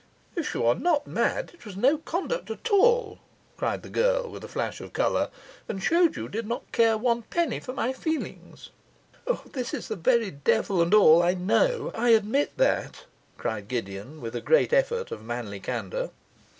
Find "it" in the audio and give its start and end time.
1.53-1.63